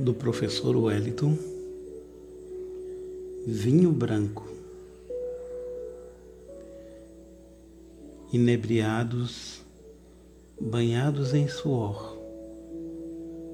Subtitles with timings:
[0.00, 1.36] do professor Wellington,
[3.46, 4.48] vinho branco,
[8.32, 9.60] inebriados,
[10.58, 12.16] banhados em suor,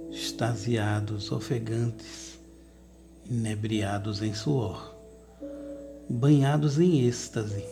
[0.08, 2.38] extasiados, ofegantes,
[3.28, 4.94] inebriados em suor,
[6.08, 7.64] banhados em êxtase,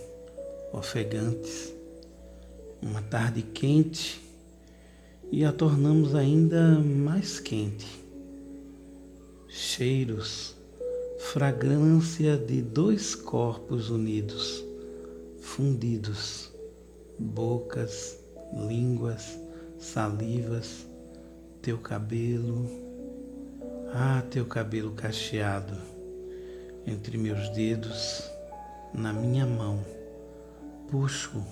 [0.72, 1.72] ofegantes,
[2.82, 4.20] uma tarde quente
[5.30, 8.03] e a tornamos ainda mais quente.
[9.56, 10.56] Cheiros,
[11.16, 14.64] fragrância de dois corpos unidos,
[15.38, 16.52] fundidos,
[17.16, 18.18] bocas,
[18.52, 19.38] línguas,
[19.78, 20.84] salivas,
[21.62, 22.68] teu cabelo,
[23.92, 25.80] ah, teu cabelo cacheado
[26.84, 28.28] entre meus dedos,
[28.92, 29.84] na minha mão,
[30.90, 31.46] puxo,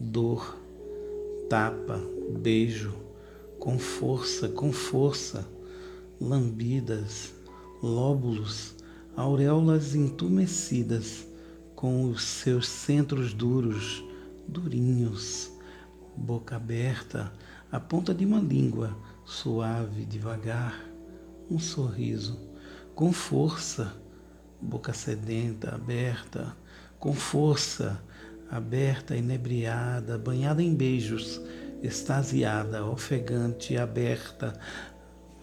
[0.00, 0.58] dor,
[1.48, 2.00] tapa,
[2.40, 2.92] beijo,
[3.56, 5.46] com força, com força,
[6.20, 7.32] lambidas,
[7.82, 8.74] lóbulos,
[9.16, 11.26] auréolas entumecidas,
[11.74, 14.04] com os seus centros duros,
[14.48, 15.52] durinhos,
[16.16, 17.32] boca aberta,
[17.70, 20.84] a ponta de uma língua, suave, devagar,
[21.50, 22.38] um sorriso,
[22.94, 23.94] com força,
[24.60, 26.56] boca sedenta, aberta,
[26.98, 28.02] com força,
[28.50, 31.40] aberta, inebriada, banhada em beijos,
[31.82, 34.58] extasiada, ofegante, aberta.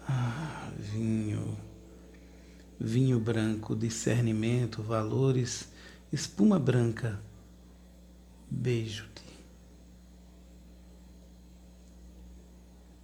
[0.08, 0.45] Ah,
[0.92, 1.56] vinho,
[2.78, 5.68] vinho branco, discernimento, valores,
[6.12, 7.20] espuma branca.
[8.50, 9.25] Beijo-te.